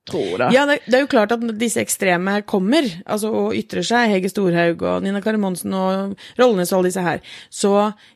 tro. 0.09 0.21
Da. 0.37 0.49
Ja, 0.53 0.65
det, 0.67 0.79
det, 0.85 0.97
er 0.97 1.03
jo 1.05 1.11
klart 1.11 1.31
at 1.35 1.43
disse 1.59 1.81
ekstreme 1.83 2.39
kommer, 2.49 2.87
altså 3.05 3.31
og 3.33 3.57
ytrer 3.57 3.85
seg, 3.87 4.11
Hege 4.11 4.31
Storhaug 4.31 4.83
og 4.83 5.03
Nina 5.05 5.21
Kari 5.23 5.39
Monsen 5.41 5.73
og 5.77 6.15
Rollenes 6.39 6.73
og 6.73 6.81
alle 6.81 6.91
disse 6.91 7.05
her, 7.05 7.23
så 7.53 7.73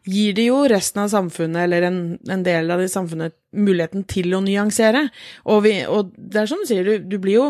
gir 0.07 0.35
det 0.37 0.49
jo 0.49 0.61
resten 0.69 1.05
av 1.05 1.11
samfunnet, 1.13 1.63
eller 1.63 1.87
en, 1.87 2.01
en 2.29 2.45
del 2.45 2.73
av 2.73 2.83
det 2.83 2.91
samfunnet, 2.93 3.37
muligheten 3.57 4.03
til 4.11 4.35
å 4.35 4.41
nyansere. 4.43 5.05
Og, 5.47 5.61
vi, 5.63 5.71
og, 5.89 6.11
det 6.17 6.41
er 6.43 6.49
som 6.51 6.59
du 6.61 6.67
sier, 6.69 6.83
du, 6.85 7.05
du, 7.07 7.15
blir 7.23 7.37
jo 7.37 7.45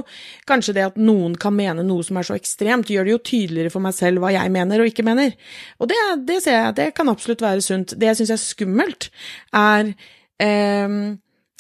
Kanskje 0.47 0.75
det 0.77 0.85
at 0.85 0.99
noen 1.01 1.33
kan 1.41 1.55
mene 1.57 1.83
noe 1.83 2.05
som 2.05 2.19
er 2.21 2.27
så 2.29 2.37
ekstremt, 2.37 2.91
gjør 2.93 3.07
det 3.07 3.15
jo 3.15 3.23
tydeligere 3.31 3.73
for 3.73 3.83
meg 3.83 3.95
selv 3.97 4.21
hva 4.23 4.29
jeg 4.31 4.53
mener 4.53 4.83
og 4.83 4.91
ikke 4.91 5.03
mener. 5.07 5.33
Og 5.81 5.89
det, 5.91 5.97
det 6.29 6.37
ser 6.45 6.59
jeg, 6.61 6.75
det 6.77 6.91
kan 6.95 7.09
absolutt 7.11 7.43
være 7.43 7.65
sunt. 7.65 7.97
Det 7.97 8.11
jeg 8.11 8.21
syns 8.21 8.35
er 8.37 8.43
skummelt, 8.45 9.09
er 9.57 9.91
eh, 10.43 11.01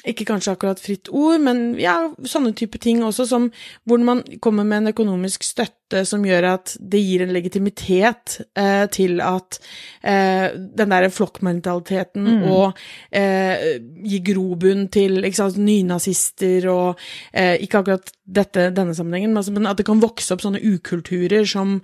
ikke 0.07 0.25
kanskje 0.27 0.53
akkurat 0.55 0.81
fritt 0.81 1.11
ord, 1.11 1.39
men 1.43 1.77
ja, 1.79 1.95
sånne 2.27 2.53
type 2.57 2.79
ting 2.83 3.03
også, 3.05 3.25
som 3.29 3.49
hvor 3.87 4.03
man 4.03 4.23
kommer 4.43 4.67
med 4.67 4.83
en 4.83 4.91
økonomisk 4.93 5.43
støtte 5.47 5.86
som 6.07 6.25
gjør 6.25 6.49
at 6.51 6.73
det 6.79 6.99
gir 6.99 7.23
en 7.23 7.31
legitimitet 7.35 8.39
eh, 8.57 8.85
til 8.93 9.21
at 9.23 9.59
eh, 10.03 10.51
den 10.53 10.91
derre 10.93 11.09
flokkmentaliteten 11.13 12.27
mm. 12.27 12.43
og 12.51 12.77
eh, 13.15 13.79
gir 14.03 14.23
grobunn 14.31 14.87
til 14.93 15.21
sant, 15.37 15.59
nynazister 15.61 16.67
og 16.71 17.01
eh, 17.31 17.55
ikke 17.63 17.81
akkurat 17.81 18.13
dette, 18.27 18.67
denne 18.75 18.95
sammenhengen, 18.97 19.31
men 19.31 19.39
altså, 19.39 19.55
at 19.71 19.79
det 19.79 19.87
kan 19.87 20.03
vokse 20.03 20.35
opp 20.35 20.43
sånne 20.43 20.61
ukulturer 20.65 21.47
som, 21.47 21.77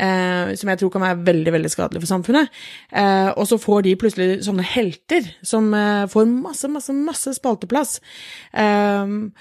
eh, 0.00 0.56
som 0.56 0.72
jeg 0.72 0.80
tror 0.80 0.94
kan 0.94 1.04
være 1.04 1.24
veldig 1.28 1.56
veldig 1.58 1.72
skadelige 1.72 2.06
for 2.06 2.14
samfunnet. 2.14 2.60
Eh, 2.92 3.30
og 3.36 3.44
så 3.50 3.60
får 3.60 3.84
de 3.86 3.96
plutselig 4.00 4.30
sånne 4.46 4.66
helter 4.66 5.28
som 5.44 5.68
får 6.10 6.28
masse, 6.30 6.68
masse, 6.72 6.94
masse 6.94 7.34
spalteplass. 7.36 7.98
Um, 8.54 9.32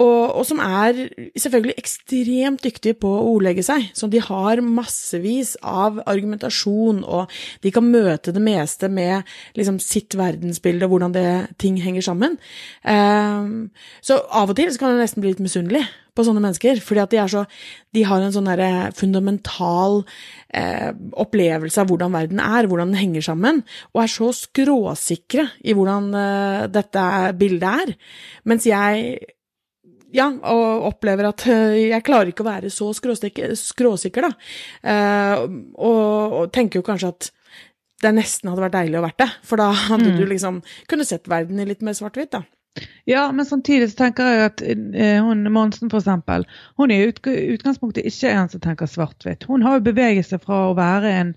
og, 0.00 0.34
og, 0.40 0.42
som 0.48 0.60
er 0.64 0.96
selvfølgelig 1.38 1.76
ekstremt 1.80 2.64
dyktige 2.64 2.96
på 3.00 3.10
å 3.12 3.24
ordlegge 3.34 3.64
seg. 3.66 3.90
Så 3.96 4.08
de 4.10 4.22
har 4.24 4.62
massevis 4.64 5.54
av 5.60 6.00
argumentasjon, 6.08 7.02
og 7.04 7.30
de 7.64 7.72
kan 7.74 7.86
møte 7.86 8.34
det 8.34 8.42
meste 8.44 8.90
med 8.92 9.28
liksom, 9.58 9.80
sitt 9.84 10.16
verdensbilde 10.18 10.88
og 10.88 10.96
hvordan 10.96 11.16
det, 11.16 11.26
ting 11.60 11.76
henger 11.82 12.06
sammen. 12.10 12.38
Um, 12.84 13.70
så 14.04 14.22
av 14.30 14.52
og 14.52 14.58
til 14.58 14.72
kan 14.80 14.94
jeg 14.94 15.04
nesten 15.04 15.24
bli 15.24 15.34
litt 15.34 15.44
misunnelig 15.44 15.84
på 16.16 16.24
sånne 16.26 16.42
mennesker, 16.42 16.80
fordi 16.84 17.06
de, 17.14 17.24
så, 17.32 17.44
de 17.96 18.04
har 18.06 18.24
en 18.24 18.34
sånn 18.34 18.48
fundamental 18.98 20.00
eh, 20.48 20.90
opplevelse 21.22 21.82
av 21.82 21.90
hvordan 21.90 22.14
verden 22.16 22.42
er, 22.42 22.68
hvordan 22.68 22.92
den 22.92 23.00
henger 23.00 23.26
sammen, 23.30 23.62
og 23.94 24.02
er 24.04 24.12
så 24.12 24.30
skråsikre 24.36 25.46
i 25.62 25.76
hvordan 25.76 26.10
eh, 26.18 26.64
dette 26.72 27.04
bildet 27.40 27.84
er. 27.84 27.94
Mens 28.50 28.66
jeg 28.68 29.20
ja, 30.14 30.26
og 30.28 30.86
opplever 30.90 31.30
at 31.30 31.44
eh, 31.50 31.76
jeg 31.90 32.06
klarer 32.06 32.32
ikke 32.32 32.44
å 32.44 32.50
være 32.50 32.70
så 32.72 32.90
skråsikker, 32.96 33.54
skråsikker 33.58 34.26
da. 34.26 34.30
Eh, 34.92 35.44
og, 35.76 36.38
og, 36.40 36.46
tenker 36.54 36.80
jo 36.80 36.86
kanskje 36.86 37.12
at 37.14 37.30
det 38.00 38.14
nesten 38.16 38.48
hadde 38.48 38.64
vært 38.64 38.78
deilig 38.78 38.98
å 39.00 39.04
vært 39.04 39.20
det, 39.20 39.28
for 39.46 39.60
da 39.60 39.68
hadde 39.76 40.14
mm. 40.14 40.16
du 40.16 40.24
liksom 40.30 40.62
kunne 40.90 41.06
sett 41.06 41.28
verden 41.30 41.60
i 41.60 41.68
litt 41.68 41.84
mer 41.84 41.96
svart-hvitt, 41.98 42.32
da. 42.32 42.44
Ja, 43.04 43.32
men 43.32 43.46
samtidig 43.46 43.90
så 43.90 43.96
tenker 43.96 44.26
jeg 44.28 44.42
at 44.44 44.60
eh, 44.62 45.16
hun 45.24 45.42
Monsen 45.52 45.90
f.eks. 45.90 46.06
Hun 46.78 46.92
er 46.94 47.00
i 47.02 47.48
utgangspunktet 47.54 48.06
ikke 48.06 48.30
en 48.30 48.50
som 48.52 48.62
tenker 48.62 48.86
svart-hvitt. 48.86 49.44
Hun 49.50 49.64
har 49.66 49.78
jo 49.78 49.86
beveget 49.88 50.28
seg 50.28 50.44
fra 50.44 50.60
å 50.68 50.76
være 50.78 51.10
en, 51.22 51.32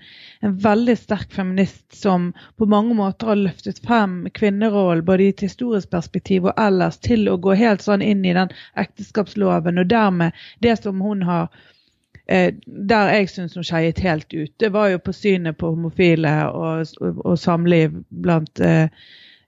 en, 0.45 0.53
veldig 0.61 0.95
sterk 0.99 1.33
feminist 1.33 1.87
som 1.97 2.29
på 2.61 2.67
mange 2.69 2.93
måter 2.99 3.33
har 3.33 3.41
løftet 3.41 3.81
frem 3.87 4.27
kvinnerollen 4.37 5.05
både 5.07 5.25
i 5.25 5.31
et 5.33 5.45
historisk 5.47 5.89
perspektiv 5.95 6.51
og 6.51 6.61
ellers, 6.61 7.01
til 7.01 7.25
å 7.31 7.39
gå 7.41 7.57
helt 7.57 7.81
sånn 7.81 8.05
inn 8.05 8.21
i 8.21 8.37
den 8.37 8.53
ekteskapsloven, 8.77 9.81
og 9.81 9.89
dermed 9.89 10.45
det 10.61 10.77
som 10.83 11.01
hun 11.01 11.25
har 11.25 11.49
eh, 12.27 12.53
der 12.93 13.15
jeg 13.17 13.33
syns 13.33 13.57
hun 13.57 13.65
skeiet 13.65 14.05
helt 14.05 14.29
ut, 14.29 14.53
det 14.61 14.69
var 14.77 14.93
jo 14.93 15.01
på 15.01 15.17
synet 15.17 15.57
på 15.57 15.73
homofile 15.73 16.37
og, 16.53 16.95
og, 17.01 17.25
og 17.25 17.41
samliv 17.41 17.97
blant 18.21 18.61
eh, 18.61 18.93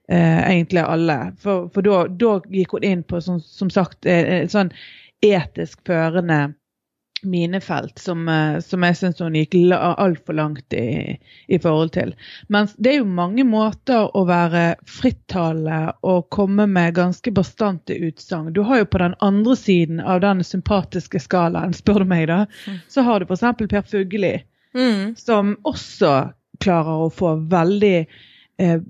eh, 0.08 0.50
egentlig 0.50 0.84
alle. 0.84 1.18
For, 1.42 1.68
for 1.74 1.86
da, 1.86 2.04
da, 2.08 2.36
gikk 2.52 2.76
hun 2.76 2.86
inn 2.86 3.02
på, 3.02 3.20
som, 3.20 3.40
som 3.40 3.72
sagt, 3.72 4.06
eh, 4.06 4.42
et 4.42 4.54
sånn 4.54 4.72
etisk 5.24 5.82
førende 5.86 6.54
minefelt 7.22 7.98
som, 7.98 8.28
eh, 8.28 8.58
som 8.60 8.84
jeg 8.84 8.96
syns 8.96 9.20
hun 9.20 9.36
gikk 9.36 9.56
altfor 9.72 10.36
langt 10.36 10.72
i, 10.76 11.16
i, 11.48 11.58
forhold 11.58 11.92
til. 11.96 12.12
Men 12.52 12.68
det 12.76 12.92
er 12.92 12.98
jo 13.00 13.08
mange 13.08 13.44
måter 13.48 14.10
å 14.16 14.24
være 14.28 14.76
frittalende 14.90 15.96
og 16.06 16.28
komme 16.34 16.68
med 16.70 16.94
ganske 16.98 17.32
bastante 17.32 17.96
utsagn. 17.96 18.52
Du 18.52 18.62
har 18.68 18.82
jo 18.82 18.90
på 18.92 19.02
den 19.02 19.16
andre 19.24 19.56
siden 19.56 20.00
av 20.00 20.20
den 20.24 20.44
sympatiske 20.44 21.20
skalaen, 21.22 21.74
spør 21.76 22.04
du 22.04 22.12
meg, 22.12 22.28
da, 22.30 22.44
mm. 22.66 22.82
så 22.88 23.06
har 23.06 23.20
du 23.20 23.30
f.eks. 23.30 23.46
Per 23.66 23.82
Fugelli, 23.90 24.34
mm. 24.76 25.16
som 25.18 25.56
også 25.64 26.14
klarer 26.62 27.06
å 27.06 27.10
få 27.12 27.34
veldig 27.50 27.96
eh, 27.98 28.06
eh, 28.62 28.80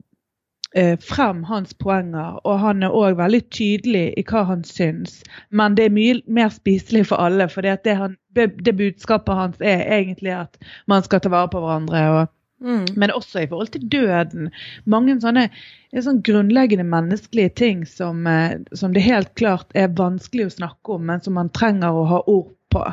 frem 1.00 1.42
hans 1.48 1.72
poenger, 1.80 2.36
og 2.44 2.58
han 2.60 2.82
er 2.84 2.92
òg 2.92 3.16
veldig 3.16 3.42
tydelig 3.54 4.10
i 4.20 4.24
hva 4.28 4.42
han 4.50 4.64
syns. 4.68 5.22
Men 5.48 5.76
det 5.78 5.86
er 5.86 5.94
mye 5.96 6.18
mer 6.28 6.50
spiselig 6.52 7.06
for 7.08 7.22
alle, 7.22 7.48
for 7.48 7.64
det, 7.64 7.96
han, 7.96 8.18
det, 8.36 8.74
budskapet 8.76 9.40
hans 9.40 9.62
er 9.64 9.86
egentlig 9.98 10.34
at 10.36 10.60
man 10.86 11.06
skal 11.06 11.24
ta 11.24 11.32
vare 11.32 11.48
på 11.52 11.62
hverandre. 11.64 12.02
og 12.12 12.32
Mm. 12.60 12.86
Men 12.96 13.10
også 13.10 13.38
i 13.40 13.46
forhold 13.46 13.68
til 13.68 13.88
døden. 13.92 14.50
Mange 14.88 15.18
sånne, 15.20 15.48
sånne 15.92 16.24
grunnleggende 16.24 16.86
menneskelige 16.88 17.52
ting 17.60 17.82
som, 17.88 18.26
eh, 18.26 18.56
som, 18.72 18.94
det 18.94 19.04
helt 19.04 19.34
klart 19.36 19.74
er 19.74 19.92
vanskelig 19.92 20.48
å 20.48 20.54
snakke 20.54 20.96
om, 20.96 21.04
men 21.10 21.20
som 21.20 21.36
man 21.36 21.52
trenger 21.52 21.92
å 21.92 22.06
ha 22.08 22.22
ord 22.26 22.54
på. 22.72 22.86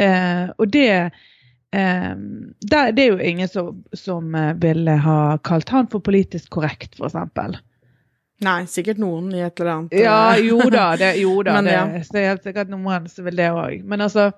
Eh, 0.00 0.48
og 0.56 0.72
det 0.72 1.10
det, 1.74 2.90
det, 2.92 3.02
er 3.02 3.06
jo 3.08 3.18
ingen 3.18 3.48
som, 3.48 3.84
som 3.92 4.34
eh, 4.34 4.52
ville 4.54 4.90
ha 4.90 5.38
kalt 5.38 5.68
han 5.74 5.88
for 5.90 6.04
politisk 6.04 6.50
korrekt, 6.50 6.94
f.eks. 7.00 7.58
Nei, 8.44 8.60
sikkert 8.68 9.00
noen 9.00 9.30
i 9.34 9.42
et 9.44 9.60
eller 9.60 9.72
annet 9.72 9.96
Ja, 9.96 10.34
eh, 10.34 10.46
jo 10.48 10.58
da. 10.70 10.92
Det, 11.00 11.14
jo 11.22 11.42
da, 11.46 11.54
Men, 11.58 11.68
det, 11.70 11.76
ja. 11.76 11.84
det 12.12 12.22
er 12.22 12.32
helt 12.34 12.46
sikkert 12.46 12.72
noen 12.72 13.08
som 13.10 13.28
vil 13.28 13.38
det 13.38 13.50
òg. 13.50 13.84
Men 13.88 14.04
altså 14.06 14.30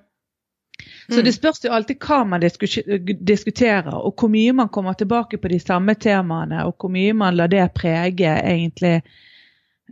Så 1.09 1.21
mm. 1.21 1.25
det 1.25 1.35
spørs 1.37 1.65
jo 1.65 1.73
alltid 1.73 2.01
hva 2.05 2.23
man 2.29 2.45
diskuterer, 2.45 3.95
og 3.95 4.15
hvor 4.17 4.33
mye 4.33 4.57
man 4.57 4.73
kommer 4.73 4.97
tilbake 4.97 5.41
på 5.43 5.53
de 5.53 5.61
samme 5.61 5.95
temaene, 5.95 6.65
og 6.69 6.77
hvor 6.81 6.93
mye 6.93 7.15
man 7.17 7.37
lar 7.37 7.53
det 7.53 7.69
prege 7.75 8.37
egentlig 8.43 9.01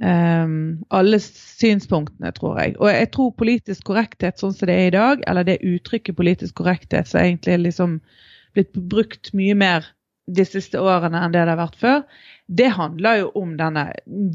Um, 0.02 0.82
alle 0.90 1.20
synspunktene, 1.22 2.32
tror 2.34 2.58
jeg. 2.58 2.76
Og 2.82 2.88
jeg 2.90 3.10
tror 3.14 3.34
politisk 3.38 3.84
korrekthet 3.92 4.40
sånn 4.42 4.54
som 4.56 4.66
det 4.66 4.74
er 4.74 4.88
i 4.88 4.96
dag, 4.96 5.22
eller 5.30 5.46
det 5.46 5.60
uttrykket 5.62 6.18
politisk 6.18 6.56
korrekthet 6.58 7.10
som 7.10 7.22
egentlig 7.22 7.54
er 7.54 7.62
liksom 7.62 8.00
blitt 8.54 8.74
brukt 8.74 9.30
mye 9.38 9.54
mer 9.58 9.86
de 10.26 10.44
siste 10.48 10.80
årene 10.80 11.20
enn 11.20 11.34
det 11.34 11.42
det 11.44 11.52
har 11.52 11.60
vært 11.60 11.80
før, 11.80 12.04
det 12.46 12.68
handler 12.76 13.18
jo 13.22 13.30
om 13.40 13.54
denne, 13.56 13.86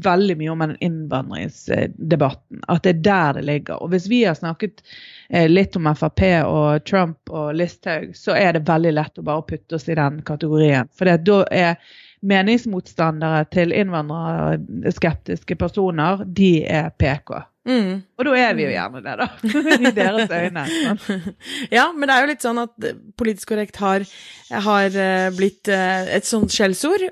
veldig 0.04 0.36
mye 0.38 0.52
om 0.52 0.62
den 0.64 0.76
innvandringsdebatten. 0.86 2.62
At 2.70 2.84
det 2.86 2.92
er 2.92 3.02
der 3.06 3.38
det 3.38 3.44
ligger. 3.46 3.82
Og 3.82 3.92
hvis 3.92 4.08
vi 4.10 4.22
har 4.24 4.38
snakket 4.38 4.82
eh, 5.28 5.48
litt 5.50 5.76
om 5.78 5.90
Frp 5.94 6.22
og 6.46 6.86
Trump 6.86 7.30
og 7.30 7.54
Listhaug, 7.58 8.14
så 8.18 8.34
er 8.38 8.54
det 8.54 8.68
veldig 8.70 8.94
lett 8.96 9.18
å 9.18 9.26
bare 9.26 9.46
putte 9.50 9.78
oss 9.78 9.88
i 9.90 9.98
den 9.98 10.22
kategorien. 10.26 10.90
For 10.94 11.10
da 11.10 11.42
er 11.54 11.98
meningsmotstandere 12.20 13.46
til 13.52 13.72
innvandrerskeptiske 13.76 15.56
personer, 15.60 16.24
de 16.24 16.60
er 16.68 16.90
PK. 17.00 17.38
Mm. 17.68 18.00
Og 18.16 18.24
da 18.24 18.34
er 18.40 18.54
vi 18.56 18.64
jo 18.64 18.72
gjerne 18.72 19.02
det, 19.04 19.14
da. 19.20 19.28
I 19.90 19.92
deres 19.96 20.32
øyne. 20.32 20.64
Sånn. 20.72 21.22
Ja, 21.76 21.90
men 21.92 22.08
det 22.08 22.16
er 22.16 22.24
jo 22.24 22.30
litt 22.32 22.44
sånn 22.44 22.60
at 22.62 22.88
politisk 23.20 23.52
korrekt 23.52 23.80
har, 23.82 24.04
har 24.50 25.00
blitt 25.36 25.68
et 25.70 26.28
sånt 26.28 26.52
skjellsord. 26.54 27.04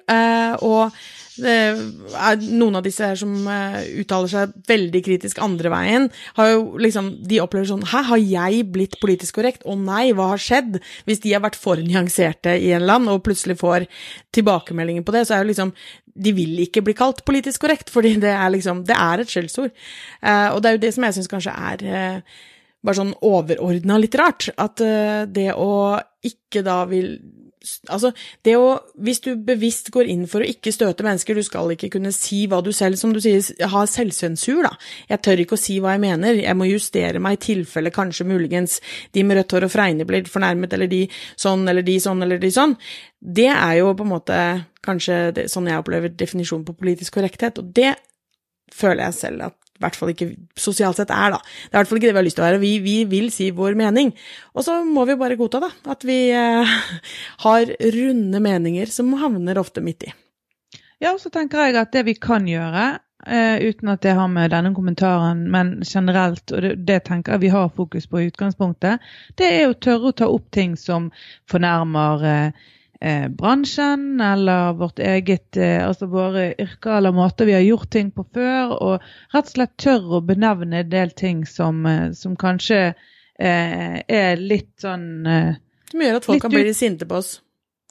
Og 0.64 0.96
det 1.38 1.54
er 2.18 2.40
noen 2.42 2.78
av 2.78 2.84
disse 2.86 3.06
her 3.06 3.18
som 3.18 3.32
uh, 3.46 3.78
uttaler 4.00 4.30
seg 4.32 4.56
veldig 4.68 5.02
kritisk 5.06 5.38
andre 5.44 5.70
veien, 5.72 6.08
har 6.38 6.50
jo 6.52 6.80
liksom 6.82 7.10
De 7.28 7.40
opplever 7.42 7.68
sånn 7.70 7.86
Hæ, 7.88 8.02
har 8.10 8.22
jeg 8.22 8.66
blitt 8.74 8.98
politisk 9.02 9.38
korrekt? 9.38 9.64
Å 9.68 9.76
nei, 9.78 10.10
hva 10.16 10.32
har 10.32 10.42
skjedd? 10.42 10.80
Hvis 11.08 11.22
de 11.24 11.34
har 11.34 11.44
vært 11.44 11.58
for 11.58 11.80
nyanserte 11.80 12.56
i 12.58 12.72
en 12.76 12.86
land, 12.88 13.10
og 13.12 13.24
plutselig 13.26 13.58
får 13.62 13.86
tilbakemeldinger 14.34 15.06
på 15.06 15.14
det, 15.14 15.24
så 15.28 15.36
er 15.36 15.44
jo 15.44 15.52
liksom 15.52 15.72
De 16.18 16.34
vil 16.34 16.58
ikke 16.66 16.82
bli 16.86 16.96
kalt 16.98 17.24
politisk 17.28 17.64
korrekt, 17.66 17.92
fordi 17.94 18.16
det 18.22 18.34
er 18.34 18.52
liksom 18.54 18.84
Det 18.88 18.98
er 18.98 19.22
et 19.22 19.32
skjellsord. 19.32 19.72
Uh, 20.22 20.54
og 20.54 20.62
det 20.62 20.70
er 20.70 20.78
jo 20.78 20.84
det 20.86 20.94
som 20.96 21.08
jeg 21.08 21.18
syns 21.18 21.32
kanskje 21.32 21.56
er 21.72 21.88
uh, 21.88 22.38
bare 22.84 23.00
sånn 23.00 23.16
overordna 23.26 23.98
litt 23.98 24.14
rart. 24.18 24.50
At 24.58 24.78
det 24.78 25.50
å 25.58 25.98
ikke 26.26 26.62
da 26.66 26.84
vil 26.90 27.16
Altså, 27.90 28.12
det 28.46 28.54
å 28.54 28.78
Hvis 28.94 29.20
du 29.24 29.32
bevisst 29.36 29.90
går 29.94 30.08
inn 30.10 30.24
for 30.30 30.42
å 30.42 30.48
ikke 30.48 30.72
støte 30.74 31.04
mennesker, 31.06 31.34
du 31.34 31.42
skal 31.46 31.72
ikke 31.74 31.90
kunne 31.94 32.12
si 32.14 32.44
hva 32.50 32.60
du 32.64 32.70
selv, 32.74 32.98
som 33.00 33.12
du 33.14 33.20
sier, 33.22 33.42
ha 33.72 33.84
selvsensur, 33.88 34.62
da. 34.66 34.72
Jeg 35.10 35.22
tør 35.26 35.42
ikke 35.42 35.56
å 35.58 35.60
si 35.60 35.78
hva 35.82 35.94
jeg 35.96 36.04
mener, 36.04 36.38
jeg 36.42 36.58
må 36.58 36.68
justere 36.68 37.22
meg 37.22 37.38
i 37.38 37.42
tilfelle 37.48 37.92
kanskje 37.94 38.26
muligens 38.28 38.78
de 39.14 39.24
med 39.26 39.40
rødt 39.40 39.54
hår 39.56 39.68
og 39.68 39.74
fregne 39.74 40.06
blir 40.08 40.28
fornærmet, 40.30 40.74
eller 40.74 40.90
de 40.90 41.04
sånn, 41.36 41.66
eller 41.70 41.86
de 41.86 41.98
sånn, 42.02 42.22
eller 42.26 42.42
de 42.42 42.52
sånn. 42.54 42.76
Det 43.18 43.50
er 43.52 43.78
jo 43.80 43.94
på 43.98 44.06
en 44.06 44.12
måte 44.12 44.42
kanskje 44.84 45.20
det, 45.36 45.48
sånn 45.52 45.70
jeg 45.70 45.82
opplever 45.82 46.14
definisjonen 46.14 46.66
på 46.68 46.76
politisk 46.78 47.18
korrekthet, 47.18 47.58
og 47.58 47.72
det 47.74 47.96
føler 48.74 49.08
jeg 49.08 49.18
selv 49.18 49.48
at 49.50 49.57
i 49.78 49.84
hvert 49.84 49.94
fall 49.94 50.10
ikke 50.10 50.32
sosialt 50.58 50.98
sett 50.98 51.12
er, 51.14 51.36
da. 51.36 51.38
Det 51.38 51.70
er 51.70 51.76
i 51.76 51.78
hvert 51.78 51.90
fall 51.90 52.00
ikke 52.00 52.08
det 52.08 52.14
vi 52.16 52.18
har 52.18 52.26
lyst 52.26 52.38
til 52.38 52.42
å 52.42 52.48
være. 52.48 52.62
Vi, 52.62 52.72
vi 52.82 52.96
vil 53.06 53.28
si 53.30 53.50
vår 53.54 53.76
mening. 53.78 54.10
Og 54.58 54.66
så 54.66 54.80
må 54.82 55.04
vi 55.06 55.14
bare 55.20 55.38
godta, 55.38 55.60
da, 55.62 55.68
at 55.94 56.06
vi 56.06 56.16
eh, 56.34 56.78
har 57.44 57.74
runde 57.94 58.40
meninger 58.42 58.90
som 58.90 59.14
havner 59.20 59.60
ofte 59.62 59.84
midt 59.84 60.08
i. 60.08 60.14
Ja, 60.98 61.12
og 61.12 61.20
så 61.22 61.30
tenker 61.30 61.62
jeg 61.62 61.78
at 61.78 61.92
det 61.94 62.02
vi 62.08 62.16
kan 62.18 62.48
gjøre, 62.50 62.88
eh, 63.30 63.62
uten 63.70 63.92
at 63.92 64.02
det 64.02 64.16
har 64.18 64.26
med 64.32 64.50
denne 64.50 64.74
kommentaren, 64.74 65.44
men 65.54 65.76
generelt, 65.86 66.42
og 66.50 66.64
det, 66.64 66.72
det, 66.88 67.04
tenker 67.06 67.36
jeg 67.36 67.44
vi 67.46 67.52
har 67.54 67.70
fokus 67.76 68.10
på 68.10 68.24
i 68.24 68.32
utgangspunktet, 68.32 69.06
det 69.38 69.52
er 69.60 69.68
å 69.68 69.78
tørre 69.78 70.10
å 70.10 70.18
ta 70.18 70.26
opp 70.26 70.50
ting 70.50 70.74
som 70.74 71.12
fornærmer 71.50 72.26
eh, 72.26 72.66
eh, 73.00 73.28
bransjen 73.28 74.20
eller 74.20 74.72
vårt 74.72 74.98
eget, 74.98 75.56
eh, 75.56 75.86
altså 75.86 76.06
våre 76.06 76.54
yrker 76.58 76.96
eller 76.98 77.12
måter 77.12 77.46
vi 77.46 77.56
har 77.56 77.66
gjort 77.66 77.90
ting 77.90 78.10
på 78.10 78.26
før. 78.34 78.74
Og 78.82 79.10
rett 79.34 79.50
og 79.50 79.54
slett 79.54 79.76
tør 79.76 80.18
å 80.18 80.24
benevne 80.24 80.82
en 80.82 80.92
del 80.92 81.10
ting 81.10 81.46
som, 81.46 81.84
eh, 81.86 82.10
som 82.12 82.36
kanskje 82.36 82.80
eh, 83.38 83.98
er 84.02 84.40
litt 84.40 84.74
sånn 84.82 85.26
eh, 85.26 85.52
Som 85.90 86.02
gjør 86.04 86.18
at 86.18 86.26
folk 86.26 86.42
kan 86.42 86.52
bli 86.52 86.74
sinte 86.74 87.06
på 87.08 87.22
oss. 87.22 87.38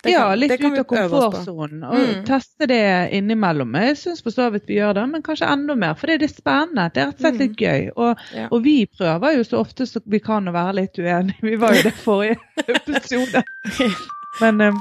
Det 0.04 0.12
ja, 0.14 0.28
litt 0.38 0.52
ut 0.62 0.66
av 0.78 0.84
komfortsonen. 0.86 1.80
Og 1.82 1.98
mm. 1.98 2.20
teste 2.28 2.68
det 2.70 2.84
innimellom. 3.18 3.74
Jeg 3.82 3.96
syns 3.98 4.22
for 4.22 4.36
så 4.36 4.52
vidt 4.54 4.68
vi 4.70 4.78
gjør 4.78 4.94
det, 5.00 5.06
men 5.10 5.24
kanskje 5.26 5.50
enda 5.50 5.74
mer. 5.74 5.96
For 5.98 6.12
det 6.12 6.28
er 6.28 6.30
spennende. 6.30 6.86
Det 6.94 7.02
er 7.02 7.10
rett 7.10 7.18
og 7.18 7.26
slett 7.26 7.42
litt 7.42 7.56
mm. 7.56 7.64
gøy. 7.64 7.88
Og, 7.96 8.28
ja. 8.38 8.46
og, 8.52 8.62
vi 8.62 8.76
prøver 8.86 9.40
jo 9.40 9.48
så 9.48 9.64
ofte 9.64 9.88
så 9.90 10.04
vi 10.06 10.22
kan 10.22 10.46
å 10.48 10.54
være 10.54 10.76
litt 10.84 11.02
uenige. 11.02 11.42
Vi 11.50 11.58
var 11.64 11.74
jo 11.74 11.88
det 11.90 11.96
forrige 11.98 12.38
episode. 12.78 13.42
Men 14.44 14.62
um, 14.70 14.80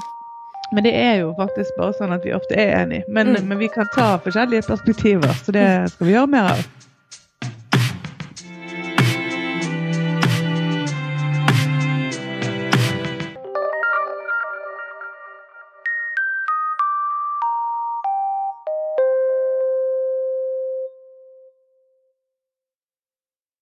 men 0.71 0.83
det 0.83 0.93
er 0.99 1.21
jo 1.21 1.33
faktisk 1.37 1.77
bare 1.79 1.95
sånn 1.95 2.15
at 2.15 2.25
vi 2.27 2.33
ofte 2.35 2.57
er 2.59 2.73
enige. 2.81 3.05
Men, 3.07 3.35
mm. 3.35 3.45
men 3.47 3.61
vi 3.61 3.69
kan 3.71 3.87
ta 3.95 4.15
forskjellige 4.23 4.67
perspektiver, 4.67 5.31
så 5.45 5.55
det 5.55 5.67
skal 5.93 6.09
vi 6.09 6.15
gjøre 6.17 6.31
mer 6.33 6.51
av. 6.55 6.65